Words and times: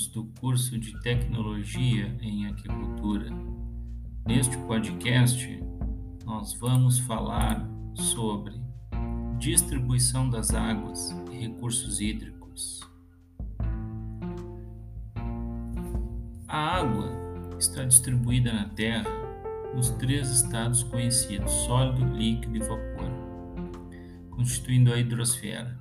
Alunos 0.00 0.06
do 0.08 0.24
curso 0.40 0.78
de 0.78 0.98
Tecnologia 1.00 2.16
em 2.20 2.46
Agricultura. 2.46 3.28
Neste 4.26 4.56
podcast, 4.58 5.62
nós 6.24 6.54
vamos 6.54 6.98
falar 7.00 7.68
sobre 7.94 8.54
distribuição 9.38 10.30
das 10.30 10.54
águas 10.54 11.10
e 11.30 11.38
recursos 11.38 12.00
hídricos. 12.00 12.80
A 16.48 16.78
água 16.78 17.10
está 17.58 17.84
distribuída 17.84 18.52
na 18.52 18.68
Terra 18.70 19.10
nos 19.74 19.90
três 19.90 20.30
estados 20.30 20.82
conhecidos: 20.82 21.50
sólido, 21.52 22.04
líquido 22.16 22.56
e 22.56 22.60
vapor, 22.60 23.10
constituindo 24.30 24.92
a 24.92 24.98
hidrosfera. 24.98 25.79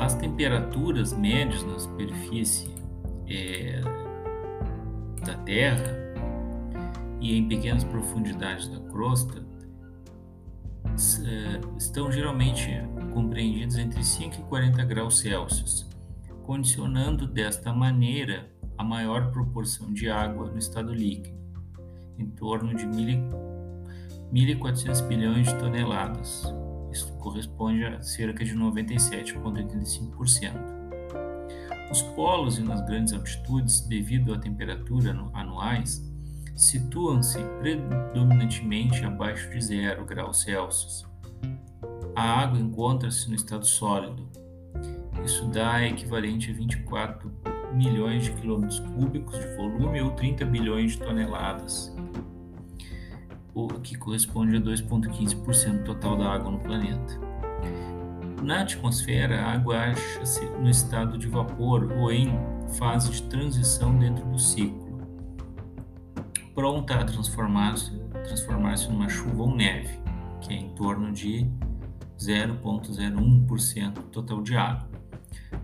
As 0.00 0.14
temperaturas 0.14 1.12
médias 1.12 1.62
na 1.62 1.78
superfície 1.78 2.74
é, 3.28 3.82
da 5.22 5.34
Terra 5.44 5.94
e 7.20 7.36
em 7.36 7.46
pequenas 7.46 7.84
profundidades 7.84 8.66
da 8.68 8.80
crosta 8.88 9.44
é, 11.26 11.60
estão 11.76 12.10
geralmente 12.10 12.70
compreendidos 13.12 13.76
entre 13.76 14.02
5 14.02 14.36
e 14.36 14.42
40 14.44 14.82
graus 14.86 15.18
Celsius, 15.18 15.86
condicionando 16.44 17.26
desta 17.26 17.70
maneira 17.70 18.50
a 18.78 18.82
maior 18.82 19.30
proporção 19.30 19.92
de 19.92 20.08
água 20.08 20.50
no 20.50 20.56
estado 20.56 20.94
líquido, 20.94 21.38
em 22.18 22.26
torno 22.26 22.74
de 22.74 22.86
1.400 22.86 25.06
bilhões 25.06 25.48
de 25.48 25.58
toneladas, 25.58 26.50
isso 26.92 27.12
corresponde 27.18 27.84
a 27.84 28.00
cerca 28.02 28.44
de 28.44 28.54
97,85%. 28.54 30.80
Os 31.90 32.02
polos 32.02 32.58
e 32.58 32.62
nas 32.62 32.86
grandes 32.86 33.12
altitudes, 33.12 33.80
devido 33.80 34.32
à 34.32 34.38
temperatura 34.38 35.10
anuais, 35.34 36.08
situam-se 36.56 37.42
predominantemente 37.58 39.04
abaixo 39.04 39.50
de 39.50 39.60
0 39.60 40.04
graus 40.04 40.42
Celsius. 40.42 41.04
A 42.14 42.42
água 42.42 42.60
encontra-se 42.60 43.28
no 43.28 43.34
estado 43.34 43.66
sólido. 43.66 44.28
Isso 45.24 45.48
dá 45.48 45.84
equivalente 45.86 46.50
a 46.50 46.54
24 46.54 47.32
milhões 47.72 48.24
de 48.24 48.32
quilômetros 48.32 48.80
cúbicos 48.80 49.38
de 49.38 49.46
volume 49.56 50.00
ou 50.00 50.10
30 50.12 50.44
bilhões 50.44 50.92
de 50.92 50.98
toneladas 50.98 51.94
o 53.54 53.68
que 53.68 53.96
corresponde 53.96 54.56
a 54.56 54.60
2,15% 54.60 55.84
total 55.84 56.16
da 56.16 56.32
água 56.32 56.50
no 56.50 56.60
planeta. 56.60 57.18
Na 58.42 58.62
atmosfera, 58.62 59.40
a 59.40 59.52
água 59.52 59.76
acha-se 59.76 60.44
no 60.58 60.70
estado 60.70 61.18
de 61.18 61.26
vapor 61.26 61.92
ou 61.92 62.10
em 62.10 62.32
fase 62.78 63.10
de 63.10 63.22
transição 63.24 63.96
dentro 63.98 64.24
do 64.26 64.38
ciclo, 64.38 64.98
pronta 66.54 66.94
a 66.94 67.04
transformar-se 67.04 68.00
transformar 68.24 68.76
numa 68.88 69.08
chuva 69.08 69.42
ou 69.42 69.54
neve, 69.54 69.98
que 70.40 70.52
é 70.52 70.56
em 70.56 70.70
torno 70.70 71.12
de 71.12 71.46
0,01% 72.18 73.94
total 74.10 74.42
de 74.42 74.56
água. 74.56 74.88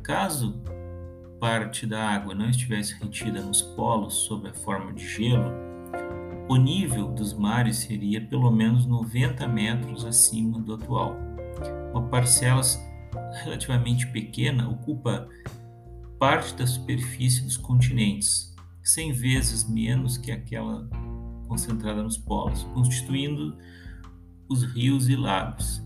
Caso 0.03 0.61
parte 1.39 1.87
da 1.87 2.03
água 2.03 2.35
não 2.35 2.49
estivesse 2.49 2.95
retida 2.95 3.41
nos 3.43 3.61
polos 3.61 4.15
sob 4.15 4.49
a 4.49 4.55
forma 4.55 4.93
de 4.93 5.07
gelo, 5.07 5.53
o 6.49 6.57
nível 6.57 7.09
dos 7.13 7.33
mares 7.33 7.79
seria 7.79 8.21
pelo 8.21 8.51
menos 8.51 8.87
90 8.87 9.49
metros 9.49 10.05
acima 10.05 10.61
do 10.61 10.75
atual. 10.75 11.17
Uma 11.93 12.09
parcela 12.09 12.63
relativamente 13.43 14.07
pequena 14.09 14.69
ocupa 14.69 15.29
parte 16.19 16.55
da 16.55 16.67
superfície 16.67 17.43
dos 17.43 17.57
continentes, 17.57 18.55
100 18.83 19.13
vezes 19.13 19.69
menos 19.69 20.17
que 20.17 20.31
aquela 20.31 20.89
concentrada 21.49 22.03
nos 22.03 22.17
polos, 22.17 22.63
constituindo 22.75 23.57
os 24.49 24.63
rios 24.63 25.09
e 25.09 25.17
lagos. 25.17 25.83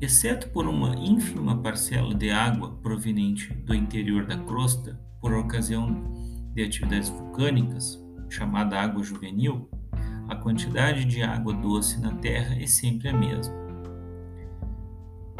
Exceto 0.00 0.50
por 0.50 0.66
uma 0.66 0.94
ínfima 0.96 1.56
parcela 1.62 2.14
de 2.14 2.30
água 2.30 2.72
proveniente 2.82 3.54
do 3.54 3.74
interior 3.74 4.26
da 4.26 4.36
crosta, 4.36 5.00
por 5.20 5.32
ocasião 5.32 6.12
de 6.52 6.62
atividades 6.62 7.08
vulcânicas, 7.08 8.03
chamada 8.34 8.80
água 8.80 9.02
juvenil, 9.02 9.68
a 10.28 10.34
quantidade 10.34 11.04
de 11.04 11.22
água 11.22 11.52
doce 11.54 12.00
na 12.00 12.12
Terra 12.14 12.56
é 12.60 12.66
sempre 12.66 13.08
a 13.08 13.12
mesma. 13.12 13.54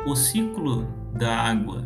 O 0.06 0.14
ciclo 0.14 0.86
da 1.18 1.34
água 1.34 1.82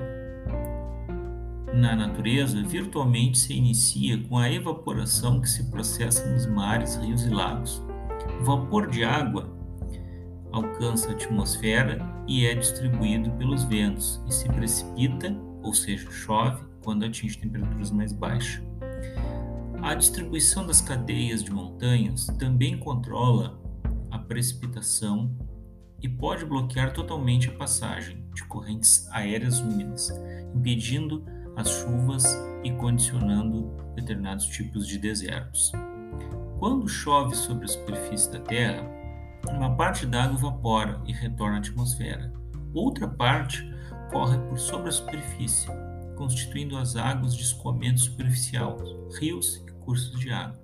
na 1.73 1.95
natureza 1.95 2.61
virtualmente 2.63 3.39
se 3.39 3.55
inicia 3.55 4.19
com 4.25 4.37
a 4.37 4.51
evaporação 4.51 5.41
que 5.41 5.49
se 5.49 5.71
processa 5.71 6.29
nos 6.33 6.47
mares, 6.47 6.97
rios 6.97 7.25
e 7.25 7.31
lagos. 7.31 7.83
O 8.41 8.45
vapor 8.45 8.89
de 8.89 9.05
água 9.05 9.57
alcança 10.53 11.11
a 11.11 11.13
atmosfera 11.13 12.05
e 12.27 12.47
é 12.47 12.55
distribuído 12.55 13.31
pelos 13.33 13.65
ventos 13.65 14.21
e 14.27 14.33
se 14.33 14.49
precipita, 14.49 15.35
ou 15.63 15.73
seja, 15.73 16.11
chove, 16.11 16.63
quando 16.83 17.05
atinge 17.05 17.39
temperaturas 17.39 17.91
mais 17.91 18.13
baixas. 18.13 18.68
A 19.83 19.95
distribuição 19.95 20.67
das 20.67 20.81
cadeias 20.81 21.43
de 21.43 21.51
montanhas 21.51 22.27
também 22.39 22.79
controla 22.79 23.59
a 24.11 24.19
precipitação 24.19 25.35
e 26.03 26.09
pode 26.09 26.45
bloquear 26.45 26.93
totalmente 26.93 27.49
a 27.49 27.53
passagem 27.53 28.25
de 28.35 28.45
correntes 28.45 29.09
aéreas 29.13 29.61
úmidas, 29.61 30.11
impedindo 30.55 31.25
as 31.57 31.71
chuvas 31.71 32.25
e 32.63 32.71
condicionando 32.73 33.73
determinados 33.95 34.47
tipos 34.47 34.87
de 34.87 34.99
desertos. 34.99 35.73
Quando 36.59 36.89
chove 36.89 37.35
sobre 37.35 37.65
a 37.65 37.69
superfície 37.69 38.33
da 38.33 38.41
Terra, 38.41 38.85
uma 39.49 39.77
parte 39.77 40.05
da 40.07 40.25
água 40.25 40.39
evapora 40.39 41.01
e 41.07 41.13
retorna 41.13 41.57
à 41.57 41.59
atmosfera. 41.61 42.33
Outra 42.75 43.09
parte 43.09 43.65
corre 44.11 44.39
por 44.39 44.59
sobre 44.59 44.89
a 44.89 44.93
superfície, 44.93 45.69
constituindo 46.19 46.77
as 46.77 46.97
águas 46.97 47.35
de 47.35 47.43
escoamento 47.43 48.01
superficial, 48.01 48.77
rios 49.19 49.65
e 49.67 49.73
cursos 49.85 50.19
de 50.19 50.31
água. 50.31 50.59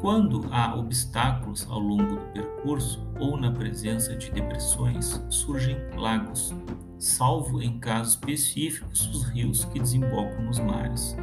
Quando 0.00 0.46
há 0.50 0.74
obstáculos 0.74 1.66
ao 1.70 1.78
longo 1.78 2.16
do 2.16 2.26
percurso 2.32 3.02
ou 3.18 3.38
na 3.38 3.50
presença 3.50 4.14
de 4.14 4.30
depressões, 4.30 5.24
surgem 5.30 5.78
lagos, 5.96 6.52
salvo 6.98 7.62
em 7.62 7.78
casos 7.78 8.14
específicos 8.14 9.08
os 9.08 9.24
rios 9.30 9.64
que 9.64 9.78
desembocam 9.78 10.42
nos 10.42 10.58
mares. 10.58 11.16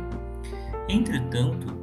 Entretanto, 0.90 1.78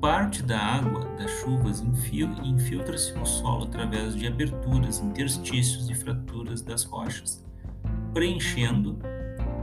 parte 0.00 0.42
da 0.42 0.58
água 0.58 1.04
das 1.18 1.30
chuvas 1.30 1.80
infiltra-se 1.82 3.12
no 3.18 3.26
solo 3.26 3.64
através 3.64 4.14
de 4.14 4.26
aberturas, 4.26 4.98
interstícios 5.00 5.90
e 5.90 5.94
fraturas 5.94 6.62
das 6.62 6.84
rochas, 6.84 7.44
preenchendo 8.14 8.98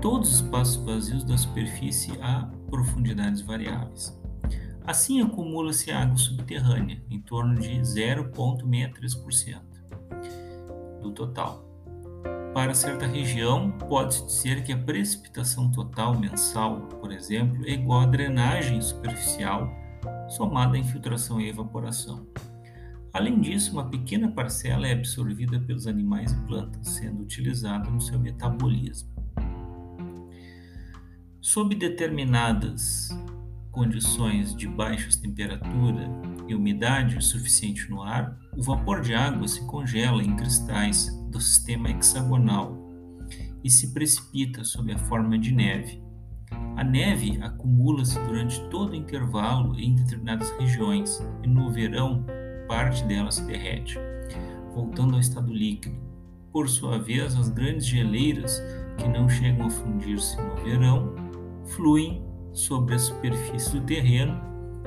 todos 0.01 0.29
os 0.29 0.35
espaços 0.35 0.77
vazios 0.77 1.23
da 1.23 1.37
superfície 1.37 2.11
a 2.21 2.49
profundidades 2.69 3.41
variáveis. 3.41 4.17
Assim, 4.85 5.21
acumula-se 5.21 5.91
água 5.91 6.15
subterrânea, 6.15 7.01
em 7.09 7.19
torno 7.19 7.59
de 7.59 7.79
0,63% 7.79 9.61
do 11.01 11.11
total. 11.11 11.65
Para 12.53 12.73
certa 12.73 13.05
região, 13.05 13.71
pode-se 13.71 14.25
dizer 14.25 14.63
que 14.63 14.71
a 14.71 14.77
precipitação 14.77 15.69
total 15.71 16.17
mensal, 16.17 16.79
por 17.01 17.11
exemplo, 17.11 17.65
é 17.65 17.71
igual 17.71 18.01
à 18.01 18.05
drenagem 18.05 18.81
superficial 18.81 19.69
somada 20.29 20.75
à 20.75 20.79
infiltração 20.79 21.39
e 21.39 21.49
evaporação. 21.49 22.27
Além 23.13 23.39
disso, 23.39 23.73
uma 23.73 23.89
pequena 23.89 24.29
parcela 24.31 24.87
é 24.87 24.93
absorvida 24.93 25.59
pelos 25.59 25.87
animais 25.87 26.31
e 26.31 26.37
plantas, 26.45 26.87
sendo 26.87 27.23
utilizada 27.23 27.89
no 27.89 27.99
seu 28.01 28.19
metabolismo. 28.19 29.16
Sob 31.41 31.75
determinadas 31.75 33.09
condições 33.71 34.55
de 34.55 34.67
baixa 34.67 35.09
temperatura 35.21 36.09
e 36.47 36.55
umidade 36.55 37.23
suficiente 37.23 37.89
no 37.89 38.01
ar, 38.01 38.37
o 38.55 38.63
vapor 38.63 39.01
de 39.01 39.13
água 39.13 39.47
se 39.47 39.65
congela 39.67 40.23
em 40.23 40.35
cristais 40.35 41.15
do 41.29 41.39
sistema 41.39 41.91
hexagonal 41.91 42.75
e 43.63 43.69
se 43.69 43.93
precipita 43.93 44.63
sob 44.63 44.91
a 44.91 44.97
forma 44.97 45.37
de 45.37 45.53
neve. 45.53 46.01
A 46.75 46.83
neve 46.83 47.37
acumula-se 47.41 48.19
durante 48.21 48.59
todo 48.69 48.91
o 48.91 48.95
intervalo 48.95 49.79
em 49.79 49.93
determinadas 49.93 50.49
regiões 50.59 51.23
e 51.43 51.47
no 51.47 51.71
verão 51.71 52.25
parte 52.67 53.03
dela 53.05 53.31
se 53.31 53.43
derrete, 53.45 53.97
voltando 54.73 55.13
ao 55.13 55.19
estado 55.19 55.53
líquido. 55.53 55.95
Por 56.51 56.67
sua 56.67 56.97
vez, 56.97 57.35
as 57.35 57.49
grandes 57.49 57.85
geleiras, 57.85 58.59
que 58.97 59.07
não 59.07 59.29
chegam 59.29 59.67
a 59.67 59.69
fundir-se 59.69 60.35
no 60.41 60.55
verão, 60.63 61.26
fluem 61.67 62.23
sobre 62.53 62.95
a 62.95 62.99
superfície 62.99 63.79
do 63.79 63.85
terreno 63.85 64.41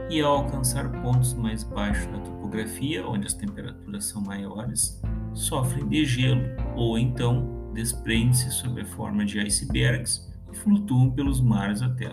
e 0.09 0.21
ao 0.21 0.39
alcançar 0.39 0.91
pontos 1.03 1.35
mais 1.35 1.63
baixos 1.63 2.07
na 2.07 2.19
topografia, 2.19 3.07
onde 3.07 3.27
as 3.27 3.35
temperaturas 3.35 4.07
são 4.07 4.21
maiores, 4.23 5.01
sofrem 5.33 5.89
de 5.89 6.05
gelo 6.05 6.43
ou 6.75 6.99
então 6.99 7.71
desprende-se 7.73 8.51
sob 8.51 8.81
a 8.81 8.85
forma 8.85 9.25
de 9.25 9.39
icebergs 9.39 10.29
e 10.53 10.57
flutuam 10.57 11.11
pelos 11.11 11.41
mares 11.41 11.81
até 11.81 12.11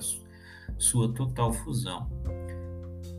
sua 0.77 1.11
total 1.13 1.51
fusão. 1.51 2.07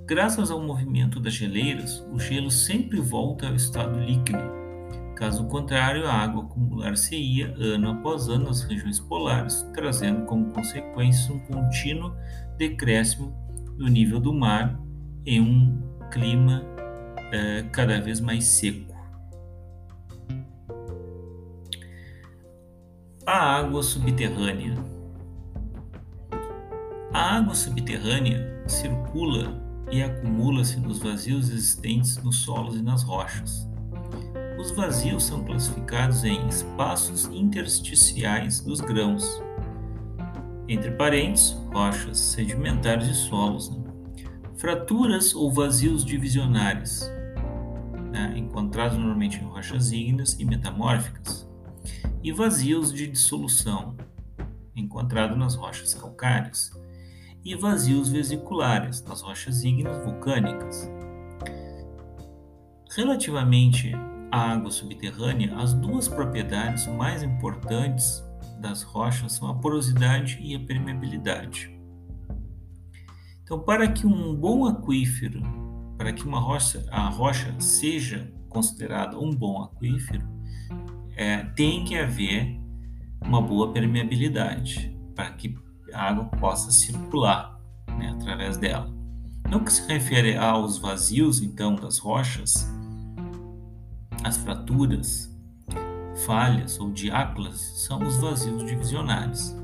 Graças 0.07 0.51
ao 0.51 0.63
movimento 0.63 1.21
das 1.21 1.35
geleiras, 1.35 2.07
o 2.13 2.19
gelo 2.19 2.51
sempre 2.51 3.01
volta 3.01 3.49
ao 3.49 3.55
estado 3.55 3.99
líquido. 3.99 4.68
Caso 5.19 5.49
contrário, 5.49 6.07
a 6.07 6.13
água 6.13 6.45
acumular-se-ia 6.45 7.53
ano 7.59 7.91
após 7.91 8.29
ano 8.29 8.45
nas 8.45 8.63
regiões 8.63 9.01
polares, 9.01 9.69
trazendo 9.75 10.25
como 10.27 10.53
consequência 10.53 11.35
um 11.35 11.41
contínuo 11.41 12.15
decréscimo 12.57 13.35
do 13.77 13.89
nível 13.89 14.21
do 14.21 14.33
mar 14.33 14.81
em 15.27 15.41
um 15.41 15.83
clima 16.13 16.63
eh, 17.33 17.65
cada 17.73 18.01
vez 18.01 18.21
mais 18.21 18.45
seco. 18.45 18.95
A 23.27 23.57
água 23.57 23.83
subterrânea. 23.83 24.77
A 27.13 27.39
água 27.39 27.57
subterrânea 27.57 28.63
circula 28.69 29.61
e 29.91 30.01
acumula-se 30.01 30.79
nos 30.79 31.01
vazios 31.01 31.51
existentes 31.51 32.23
nos 32.23 32.37
solos 32.37 32.77
e 32.77 32.83
nas 32.83 33.03
rochas. 33.03 33.68
Os 34.69 34.77
vazios 34.77 35.25
são 35.25 35.43
classificados 35.43 36.25
em 36.25 36.47
espaços 36.47 37.25
intersticiais 37.33 38.61
dos 38.61 38.83
grãos, 38.83 39.43
entre 40.69 40.91
parênteses, 40.91 41.53
rochas 41.73 42.19
sedimentares 42.19 43.09
e 43.09 43.15
solos, 43.15 43.71
né? 43.71 43.83
fraturas 44.59 45.35
ou 45.35 45.51
vazios 45.51 46.05
divisionários, 46.05 47.11
né? 48.13 48.35
encontrados 48.37 48.99
normalmente 48.99 49.39
em 49.39 49.45
rochas 49.45 49.91
ígneas 49.91 50.39
e 50.39 50.45
metamórficas 50.45 51.49
e 52.23 52.31
vazios 52.31 52.93
de 52.93 53.07
dissolução, 53.07 53.97
encontrado 54.77 55.35
nas 55.35 55.55
rochas 55.55 55.95
calcárias, 55.95 56.71
e 57.43 57.57
vazios 57.57 58.11
vesiculares 58.11 59.03
nas 59.03 59.23
rochas 59.23 59.65
ígneas 59.65 60.05
vulcânicas. 60.05 60.91
Relativamente 62.95 63.95
água 64.31 64.71
subterrânea, 64.71 65.57
as 65.57 65.73
duas 65.75 66.09
propriedades 66.09 66.87
mais 66.87 67.23
importantes 67.23 68.23
das 68.61 68.83
rochas 68.83 69.33
são 69.33 69.49
a 69.49 69.55
porosidade 69.55 70.39
e 70.41 70.55
a 70.55 70.61
permeabilidade. 70.61 71.71
Então, 73.43 73.61
para 73.61 73.89
que 73.89 74.07
um 74.07 74.35
bom 74.35 74.67
aquífero, 74.67 75.41
para 75.97 76.13
que 76.13 76.25
uma 76.25 76.39
rocha, 76.39 76.85
a 76.91 77.09
rocha 77.09 77.55
seja 77.59 78.31
considerada 78.49 79.19
um 79.19 79.31
bom 79.31 79.63
aquífero, 79.63 80.27
é, 81.17 81.45
tem 81.57 81.85
que 81.85 81.97
haver 81.97 82.61
uma 83.25 83.41
boa 83.41 83.73
permeabilidade 83.73 84.97
para 85.15 85.31
que 85.31 85.57
a 85.93 86.09
água 86.11 86.25
possa 86.27 86.71
circular 86.71 87.59
né, 87.99 88.11
através 88.11 88.57
dela. 88.57 88.95
No 89.49 89.65
que 89.65 89.73
se 89.73 89.87
refere 89.89 90.37
aos 90.37 90.79
vazios, 90.79 91.41
então, 91.41 91.75
das 91.75 91.99
rochas, 91.99 92.71
as 94.25 94.37
fraturas, 94.37 95.31
falhas 96.27 96.79
ou 96.81 96.91
diácolas 96.91 97.61
são 97.87 98.03
os 98.03 98.17
vazios 98.19 98.65
divisionários. 98.65 99.55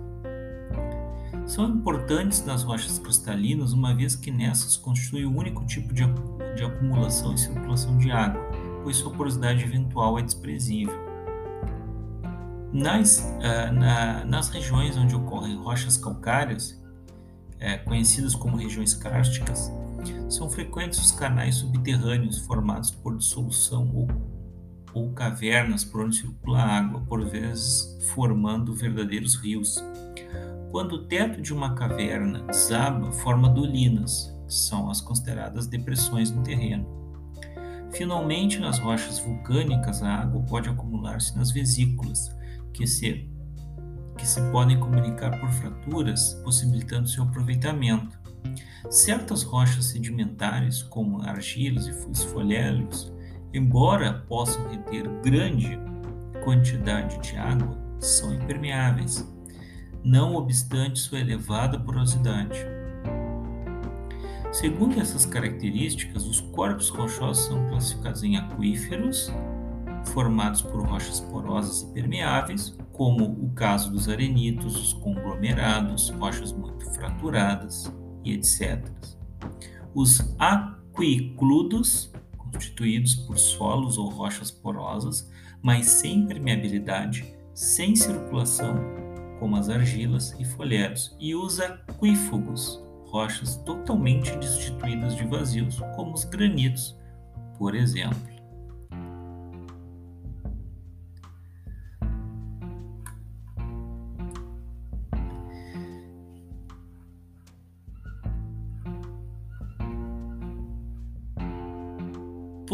São 1.47 1.69
importantes 1.69 2.45
nas 2.45 2.62
rochas 2.62 2.99
cristalinas, 2.99 3.73
uma 3.73 3.95
vez 3.95 4.17
que 4.17 4.31
nessas 4.31 4.77
constitui 4.77 5.27
o 5.27 5.37
único 5.37 5.67
tipo 5.67 5.93
de, 5.93 6.05
de 6.56 6.65
acumulação 6.65 7.35
e 7.35 7.39
circulação 7.39 7.99
de 7.99 8.11
água, 8.11 8.41
pois 8.83 8.97
sua 8.97 9.12
porosidade 9.12 9.62
eventual 9.62 10.19
é 10.19 10.23
desprezível. 10.23 10.95
Nas, 12.73 13.19
uh, 13.19 13.73
na, 13.73 14.25
nas 14.25 14.49
regiões 14.49 14.97
onde 14.97 15.15
ocorrem 15.15 15.57
rochas 15.57 15.97
calcárias, 15.97 16.83
é, 17.61 17.79
conhecidas 17.79 18.35
como 18.35 18.57
regiões 18.57 18.95
kársticas, 18.95 19.71
são 20.29 20.50
frequentes 20.50 20.99
os 20.99 21.12
canais 21.12 21.57
subterrâneos 21.57 22.39
formados 22.39 22.91
por 22.91 23.17
dissolução 23.17 23.91
ou, 23.95 24.09
ou 24.94 25.12
cavernas 25.12 25.85
por 25.85 26.02
onde 26.02 26.17
circula 26.17 26.62
água, 26.62 27.00
por 27.00 27.29
vezes 27.29 27.99
formando 28.14 28.73
verdadeiros 28.73 29.35
rios. 29.35 29.85
Quando 30.70 30.93
o 30.94 31.06
teto 31.06 31.43
de 31.43 31.52
uma 31.52 31.75
caverna 31.75 32.43
desaba, 32.44 33.11
forma 33.12 33.49
dolinas, 33.49 34.32
que 34.46 34.55
são 34.55 34.88
as 34.88 35.00
consideradas 35.00 35.67
depressões 35.67 36.31
no 36.31 36.43
terreno. 36.43 36.87
Finalmente, 37.93 38.58
nas 38.58 38.79
rochas 38.79 39.20
vulcânicas, 39.20 40.02
a 40.02 40.14
água 40.14 40.43
pode 40.43 40.69
acumular-se 40.69 41.37
nas 41.37 41.50
vesículas, 41.50 42.35
que 42.73 42.87
se, 42.87 43.29
que 44.19 44.26
se 44.26 44.40
podem 44.50 44.79
comunicar 44.79 45.38
por 45.40 45.49
fraturas, 45.50 46.35
possibilitando 46.43 47.08
seu 47.08 47.23
aproveitamento. 47.23 48.19
Certas 48.90 49.44
rochas 49.44 49.87
sedimentares, 49.87 50.82
como 50.82 51.23
argilas 51.23 51.87
e 51.87 52.11
esfolhélios, 52.11 53.13
embora 53.55 54.25
possam 54.29 54.69
reter 54.69 55.09
grande 55.23 55.79
quantidade 56.43 57.19
de 57.21 57.37
água, 57.37 57.79
são 58.01 58.35
impermeáveis, 58.35 59.27
não 60.03 60.35
obstante 60.35 60.99
sua 60.99 61.21
elevada 61.21 61.79
porosidade. 61.79 62.59
Segundo 64.53 65.01
essas 65.01 65.25
características, 65.25 66.27
os 66.27 66.41
corpos 66.41 66.89
rochosos 66.89 67.47
são 67.47 67.67
classificados 67.69 68.23
em 68.23 68.37
aquíferos, 68.37 69.33
formados 70.07 70.61
por 70.61 70.87
rochas 70.87 71.21
porosas 71.21 71.83
e 71.83 71.93
permeáveis, 71.95 72.77
como 72.93 73.25
o 73.25 73.50
caso 73.55 73.91
dos 73.91 74.09
arenitos, 74.09 74.77
os 74.77 74.93
conglomerados, 74.93 76.11
rochas 76.11 76.53
muito 76.53 76.89
fraturadas 76.93 77.93
e 78.23 78.33
etc. 78.33 78.87
Os 79.95 80.21
aquicludos, 80.39 82.12
constituídos 82.55 83.15
por 83.15 83.39
solos 83.39 83.99
ou 83.99 84.09
rochas 84.09 84.51
porosas, 84.51 85.31
mas 85.61 85.87
sem 85.87 86.27
permeabilidade, 86.27 87.35
sem 87.53 87.97
circulação, 87.97 88.77
como 89.38 89.57
as 89.57 89.69
argilas 89.69 90.35
e 90.38 90.45
folheros, 90.45 91.17
e 91.19 91.35
os 91.35 91.61
aquífugos, 91.61 92.81
rochas 93.07 93.57
totalmente 93.57 94.35
destituídas 94.37 95.17
de 95.17 95.25
vazios, 95.25 95.78
como 95.97 96.14
os 96.14 96.25
granitos, 96.25 96.97
por 97.59 97.75
exemplo. 97.75 98.34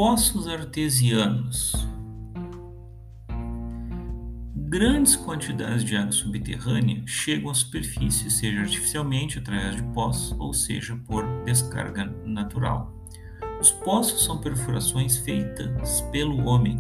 Poços 0.03 0.49
artesianos. 0.49 1.75
Grandes 4.57 5.15
quantidades 5.15 5.85
de 5.85 5.95
água 5.95 6.11
subterrânea 6.11 7.03
chegam 7.07 7.51
à 7.51 7.55
superfície, 7.55 8.31
seja 8.31 8.63
artificialmente 8.63 9.39
através 9.39 9.77
de 9.77 9.83
poços, 9.93 10.35
ou 10.41 10.55
seja 10.55 10.99
por 11.07 11.23
descarga 11.45 12.07
natural. 12.25 12.91
Os 13.61 13.71
poços 13.71 14.25
são 14.25 14.41
perfurações 14.41 15.19
feitas 15.19 16.01
pelo 16.11 16.47
homem 16.47 16.79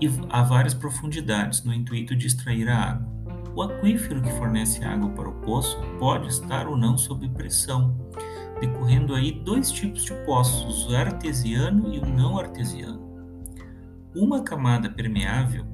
e 0.00 0.08
a 0.30 0.42
várias 0.42 0.72
profundidades 0.72 1.62
no 1.62 1.74
intuito 1.74 2.16
de 2.16 2.26
extrair 2.26 2.70
a 2.70 2.92
água. 2.92 3.12
O 3.54 3.60
aquífero 3.60 4.22
que 4.22 4.32
fornece 4.38 4.82
água 4.82 5.10
para 5.10 5.28
o 5.28 5.40
poço 5.42 5.78
pode 5.98 6.28
estar 6.28 6.66
ou 6.68 6.74
não 6.74 6.96
sob 6.96 7.28
pressão, 7.28 7.94
decorrendo 8.66 9.14
aí 9.14 9.30
dois 9.30 9.70
tipos 9.70 10.04
de 10.04 10.14
poços, 10.24 10.88
o 10.88 10.96
artesiano 10.96 11.92
e 11.92 11.98
o 11.98 12.06
não 12.06 12.38
artesiano. 12.38 13.02
Uma 14.16 14.42
camada 14.42 14.88
permeável, 14.88 15.66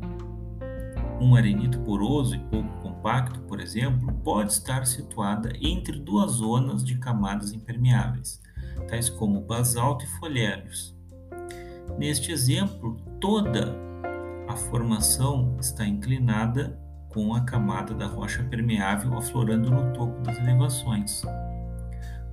um 1.21 1.37
arenito 1.37 1.79
poroso 1.81 2.35
e 2.35 2.39
pouco 2.39 2.69
compacto, 2.83 3.41
por 3.43 3.61
exemplo, 3.61 4.13
pode 4.25 4.53
estar 4.53 4.85
situada 4.87 5.53
entre 5.61 6.01
duas 6.01 6.33
zonas 6.33 6.83
de 6.83 6.97
camadas 6.97 7.53
impermeáveis, 7.53 8.41
tais 8.89 9.09
como 9.09 9.41
basalto 9.41 10.05
e 10.05 10.09
folhélios. 10.19 10.97
Neste 11.97 12.33
exemplo, 12.33 12.97
toda 13.21 13.73
a 14.49 14.57
formação 14.57 15.57
está 15.61 15.87
inclinada 15.87 16.77
com 17.11 17.35
a 17.35 17.43
camada 17.43 17.95
da 17.95 18.07
rocha 18.07 18.43
permeável 18.45 19.17
aflorando 19.17 19.71
no 19.71 19.93
topo 19.93 20.21
das 20.23 20.39
elevações. 20.39 21.23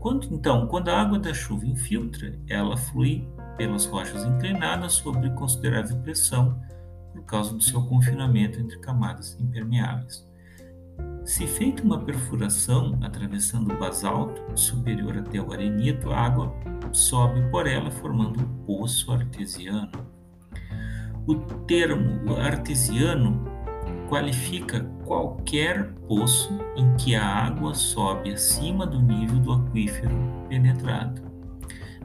Quando, 0.08 0.34
então, 0.34 0.68
quando 0.68 0.88
a 0.88 1.02
água 1.02 1.20
da 1.20 1.34
chuva 1.34 1.66
infiltra, 1.66 2.34
ela 2.48 2.78
flui 2.78 3.28
pelas 3.58 3.86
rochas 3.86 4.24
inclinadas 4.24 4.94
sob 4.94 5.30
considerável 5.32 5.98
pressão 5.98 6.58
por 7.12 7.26
causa 7.26 7.54
do 7.54 7.62
seu 7.62 7.84
confinamento 7.84 8.58
entre 8.58 8.80
camadas 8.80 9.38
impermeáveis. 9.38 10.26
Se 11.26 11.46
feita 11.46 11.84
uma 11.84 12.00
perfuração 12.00 12.98
atravessando 13.04 13.74
o 13.74 13.78
basalto 13.78 14.42
superior 14.58 15.18
até 15.18 15.42
o 15.42 15.52
arenito, 15.52 16.10
a 16.10 16.22
água 16.22 16.54
sobe 16.94 17.42
por 17.52 17.68
ela 17.68 17.92
formando 17.92 18.40
um 18.40 18.66
poço 18.66 19.12
artesiano. 19.12 19.92
O 21.28 21.36
termo 21.66 22.34
artesiano 22.38 23.44
qualifica 24.08 24.90
qualquer 25.08 25.94
poço 26.06 26.60
em 26.76 26.96
que 26.98 27.16
a 27.16 27.26
água 27.26 27.74
sobe 27.74 28.34
acima 28.34 28.86
do 28.86 29.02
nível 29.02 29.40
do 29.40 29.54
aquífero 29.54 30.14
penetrado. 30.50 31.22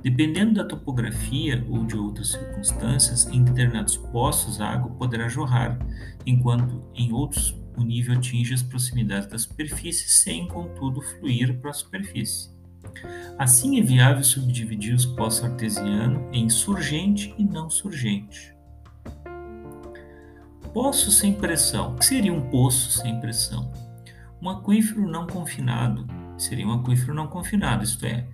Dependendo 0.01 0.55
da 0.55 0.65
topografia 0.65 1.65
ou 1.69 1.85
de 1.85 1.97
outras 1.97 2.31
circunstâncias, 2.31 3.27
em 3.27 3.43
determinados 3.43 3.97
poços 3.97 4.61
a 4.61 4.69
água 4.69 4.91
poderá 4.93 5.29
jorrar, 5.29 5.79
enquanto 6.25 6.83
em 6.95 7.13
outros 7.13 7.61
o 7.77 7.83
nível 7.83 8.15
atinge 8.17 8.55
as 8.55 8.63
proximidades 8.63 9.29
da 9.29 9.39
superfície 9.39 10.09
sem, 10.09 10.47
contudo, 10.47 11.01
fluir 11.01 11.59
para 11.61 11.71
a 11.71 11.75
superfície. 11.75 12.51
Assim 13.39 13.81
é 13.81 13.83
viável 13.83 14.23
subdividir 14.23 14.95
os 14.95 15.07
poços 15.07 15.45
artesianos 15.45 16.23
em 16.33 16.49
surgente 16.49 17.35
e 17.39 17.45
não 17.45 17.71
surgente. 17.71 18.55
Poço 20.73 21.11
sem 21.11 21.35
pressão. 21.35 21.95
O 21.95 21.99
que 21.99 22.05
seria 22.05 22.33
um 22.33 22.49
poço 22.49 22.91
sem 22.91 23.21
pressão? 23.21 23.71
Um 24.41 24.49
aquífero 24.49 25.07
não 25.07 25.27
confinado 25.27 26.07
seria 26.43 26.67
um 26.67 26.73
aquífero 26.73 27.15
não 27.15 27.27
confinado, 27.27 27.85
isto 27.85 28.05
é, 28.05 28.27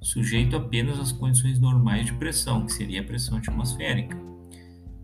sujeito 0.00 0.56
apenas 0.56 0.98
às 0.98 1.12
condições 1.12 1.58
normais 1.58 2.06
de 2.06 2.14
pressão, 2.14 2.64
que 2.64 2.72
seria 2.72 3.00
a 3.00 3.04
pressão 3.04 3.38
atmosférica. 3.38 4.16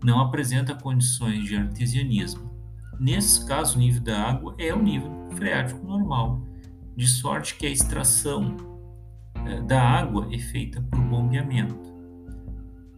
Não 0.03 0.19
apresenta 0.19 0.75
condições 0.75 1.45
de 1.45 1.55
artesianismo. 1.55 2.51
Nesse 2.99 3.45
caso, 3.45 3.77
o 3.77 3.79
nível 3.79 4.01
da 4.01 4.21
água 4.21 4.55
é 4.57 4.73
o 4.73 4.81
nível 4.81 5.11
freático 5.35 5.85
normal, 5.85 6.41
de 6.95 7.07
sorte 7.07 7.55
que 7.55 7.67
a 7.67 7.69
extração 7.69 8.57
eh, 9.45 9.61
da 9.61 9.81
água 9.81 10.27
é 10.31 10.39
feita 10.39 10.81
por 10.81 10.99
bombeamento, 10.99 11.77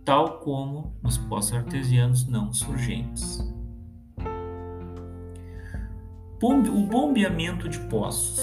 tal 0.05 0.39
como 0.39 0.95
nos 1.03 1.17
poços 1.17 1.53
artesianos 1.53 2.25
não 2.27 2.53
surgentes. 2.53 3.39
O 6.41 6.85
bombeamento 6.85 7.67
de 7.67 7.77
poços. 7.89 8.39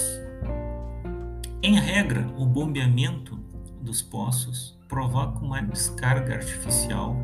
Em 1.63 1.79
regra, 1.79 2.27
o 2.37 2.45
bombeamento 2.45 3.35
dos 3.81 4.03
poços 4.03 4.77
provoca 4.87 5.43
uma 5.43 5.63
descarga 5.63 6.35
artificial 6.35 7.15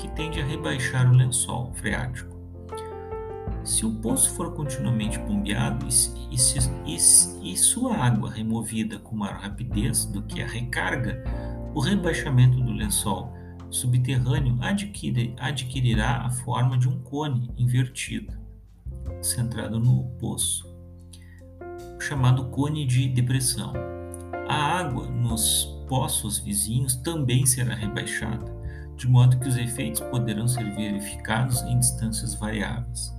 que 0.00 0.08
tende 0.08 0.40
a 0.40 0.44
rebaixar 0.44 1.08
o 1.08 1.14
lençol 1.14 1.72
freático. 1.74 2.36
Se 3.62 3.86
o 3.86 3.94
poço 4.00 4.34
for 4.34 4.52
continuamente 4.52 5.16
bombeado 5.20 5.86
e, 5.86 6.34
e, 6.34 6.96
e, 6.96 7.52
e 7.52 7.56
sua 7.56 7.96
água 7.96 8.32
removida 8.32 8.98
com 8.98 9.14
maior 9.14 9.38
rapidez 9.38 10.06
do 10.06 10.22
que 10.22 10.42
a 10.42 10.46
recarga, 10.46 11.22
o 11.72 11.78
rebaixamento 11.78 12.60
do 12.60 12.72
lençol 12.72 13.32
subterrâneo 13.70 14.58
adquire, 14.60 15.36
adquirirá 15.38 16.22
a 16.22 16.30
forma 16.30 16.76
de 16.76 16.88
um 16.88 17.00
cone 17.00 17.48
invertido 17.56 18.39
centrado 19.22 19.78
no 19.78 20.04
poço, 20.18 20.68
chamado 22.00 22.46
cone 22.50 22.86
de 22.86 23.08
depressão. 23.08 23.72
A 24.48 24.78
água 24.78 25.06
nos 25.06 25.64
poços 25.88 26.38
vizinhos 26.38 26.96
também 26.96 27.44
será 27.46 27.74
rebaixada, 27.74 28.44
de 28.96 29.08
modo 29.08 29.38
que 29.38 29.48
os 29.48 29.56
efeitos 29.56 30.00
poderão 30.00 30.46
ser 30.46 30.74
verificados 30.74 31.62
em 31.62 31.78
distâncias 31.78 32.34
variáveis. 32.34 33.12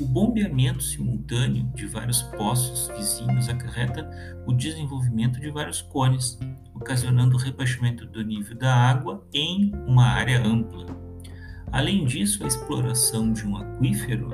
O 0.00 0.06
bombeamento 0.06 0.82
simultâneo 0.82 1.70
de 1.74 1.86
vários 1.86 2.22
poços 2.22 2.88
vizinhos 2.96 3.48
acarreta 3.48 4.10
o 4.46 4.52
desenvolvimento 4.52 5.38
de 5.38 5.50
vários 5.50 5.82
cones, 5.82 6.38
ocasionando 6.74 7.36
o 7.36 7.38
rebaixamento 7.38 8.06
do 8.06 8.22
nível 8.24 8.56
da 8.56 8.74
água 8.74 9.24
em 9.32 9.70
uma 9.86 10.06
área 10.06 10.44
ampla. 10.44 10.86
Além 11.70 12.04
disso, 12.04 12.42
a 12.42 12.46
exploração 12.48 13.32
de 13.32 13.46
um 13.46 13.56
aquífero 13.56 14.28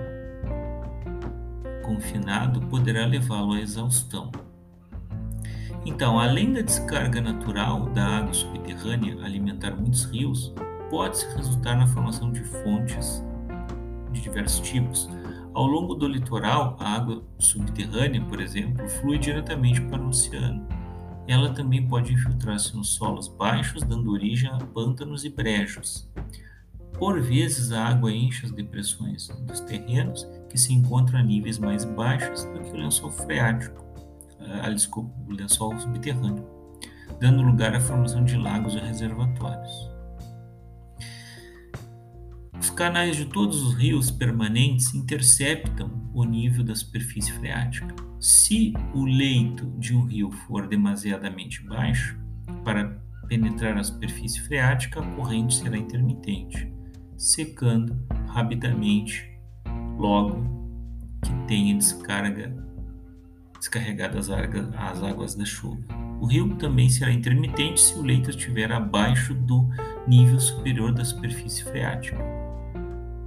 confinado 1.89 2.61
poderá 2.67 3.07
levá-lo 3.07 3.55
à 3.55 3.61
exaustão. 3.61 4.31
Então, 5.87 6.21
além 6.21 6.53
da 6.53 6.61
descarga 6.61 7.19
natural 7.19 7.87
da 7.87 8.05
água 8.19 8.35
subterrânea 8.35 9.17
alimentar 9.25 9.75
muitos 9.75 10.05
rios, 10.05 10.53
pode-se 10.91 11.27
resultar 11.35 11.77
na 11.77 11.87
formação 11.87 12.31
de 12.31 12.45
fontes 12.45 13.25
de 14.13 14.21
diversos 14.21 14.69
tipos. 14.69 15.09
Ao 15.55 15.67
longo 15.67 15.95
do 15.95 16.07
litoral, 16.07 16.77
a 16.79 16.95
água 16.95 17.23
subterrânea, 17.39 18.23
por 18.27 18.39
exemplo, 18.39 18.87
flui 18.87 19.19
diretamente 19.19 19.81
para 19.81 20.03
o 20.03 20.09
oceano. 20.09 20.69
Ela 21.27 21.55
também 21.55 21.87
pode 21.87 22.13
infiltrar-se 22.13 22.77
nos 22.77 22.89
solos 22.91 23.29
baixos, 23.29 23.83
dando 23.83 24.13
origem 24.13 24.51
a 24.51 24.59
pântanos 24.59 25.25
e 25.25 25.31
brejos. 25.31 26.07
Por 26.99 27.21
vezes, 27.21 27.71
a 27.71 27.87
água 27.87 28.13
enche 28.13 28.45
as 28.45 28.51
depressões 28.51 29.29
dos 29.47 29.61
terrenos 29.61 30.27
que 30.51 30.59
se 30.59 30.75
encontram 30.75 31.21
a 31.21 31.23
níveis 31.23 31.57
mais 31.57 31.85
baixos 31.85 32.45
do 32.45 32.61
que 32.61 32.73
o 32.73 32.77
lençol 32.77 33.13
freático, 33.13 33.85
ah, 34.41 34.69
desculpa, 34.71 35.15
o 35.29 35.33
lençol 35.33 35.79
subterrâneo, 35.79 36.45
dando 37.21 37.43
lugar 37.43 37.73
à 37.73 37.81
formação 37.81 38.25
de 38.25 38.37
lagos 38.37 38.75
e 38.75 38.79
reservatórios. 38.79 39.89
Os 42.61 42.71
canais 42.71 43.17
de 43.17 43.27
todos 43.27 43.63
os 43.63 43.75
rios 43.75 44.11
permanentes 44.11 44.93
interceptam 44.93 46.11
o 46.13 46.25
nível 46.25 46.65
da 46.65 46.75
superfície 46.75 47.33
freática. 47.33 47.95
Se 48.19 48.73
o 48.93 49.05
leito 49.05 49.67
de 49.79 49.95
um 49.95 50.05
rio 50.05 50.33
for 50.33 50.67
demasiadamente 50.67 51.63
baixo 51.65 52.19
para 52.65 53.01
penetrar 53.29 53.79
a 53.79 53.85
superfície 53.85 54.41
freática, 54.41 55.01
a 55.01 55.15
corrente 55.15 55.55
será 55.55 55.77
intermitente 55.77 56.78
secando 57.19 58.01
rapidamente 58.29 59.29
logo 59.99 60.41
que 61.25 61.33
tenha 61.49 61.75
descarga, 61.75 62.55
descarregado 63.59 64.17
as, 64.17 64.31
as 64.31 65.03
águas 65.03 65.35
da 65.35 65.45
chuva. 65.45 65.83
O 66.21 66.27
rio 66.27 66.55
também 66.57 66.89
será 66.89 67.13
intermitente 67.13 67.81
se 67.81 67.99
o 67.99 68.03
leito 68.03 68.31
estiver 68.31 68.71
abaixo 68.71 69.35
do 69.35 69.69
nível 70.07 70.39
superior 70.39 70.93
da 70.93 71.05
superfície 71.05 71.65
freática. 71.65 72.19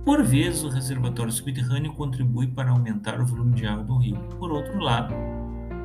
Por 0.06 0.24
vezes, 0.24 0.64
o 0.64 0.70
reservatório 0.70 1.32
subterrâneo 1.32 1.94
contribui 1.94 2.48
para 2.48 2.72
aumentar 2.72 3.22
o 3.22 3.26
volume 3.26 3.54
de 3.54 3.68
água 3.68 3.84
do 3.84 3.98
rio. 3.98 4.18
Por 4.40 4.52
outro 4.52 4.80
lado, 4.80 5.14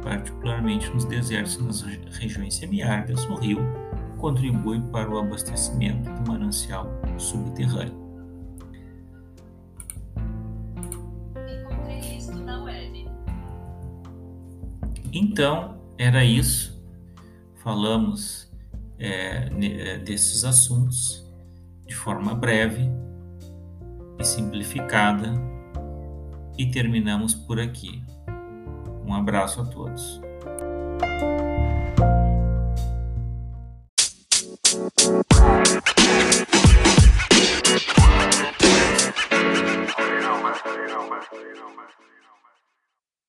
particularmente 0.02 0.88
nos 0.90 1.04
desertos 1.04 1.56
e 1.56 1.62
nas 1.62 1.82
regiões 2.16 2.54
semiáridas, 2.54 3.26
o 3.26 3.34
rio 3.34 3.58
contribui 4.16 4.80
para 4.92 5.11
o 5.11 5.18
abastecimento 5.18 6.11
do 6.11 6.30
manancial 6.30 6.88
subterrâneo. 7.18 8.06
Então, 15.12 15.78
era 15.96 16.25
isso. 16.25 16.76
Falamos 17.62 18.52
é, 18.99 19.49
é, 19.62 19.99
desses 19.99 20.44
assuntos 20.44 21.26
de 21.87 21.94
forma 21.94 22.35
breve 22.35 22.90
e 24.18 24.25
simplificada 24.25 25.32
e 26.58 26.66
terminamos 26.66 27.35
por 27.35 27.58
aqui. 27.58 28.02
Um 29.06 29.14
abraço 29.14 29.61
a 29.61 29.64
todos. 29.64 30.20